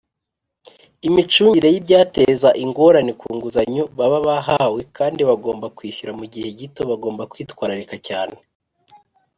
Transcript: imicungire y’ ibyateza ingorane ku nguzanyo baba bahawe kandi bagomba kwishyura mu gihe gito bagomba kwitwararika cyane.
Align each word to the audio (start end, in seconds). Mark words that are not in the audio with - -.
imicungire 1.07 1.67
y’ 1.73 1.77
ibyateza 1.79 2.49
ingorane 2.63 3.11
ku 3.19 3.27
nguzanyo 3.35 3.83
baba 3.97 4.19
bahawe 4.27 4.79
kandi 4.97 5.21
bagomba 5.29 5.67
kwishyura 5.77 6.11
mu 6.19 6.25
gihe 6.33 6.47
gito 6.59 6.81
bagomba 6.89 7.23
kwitwararika 7.31 7.95
cyane. 8.07 8.37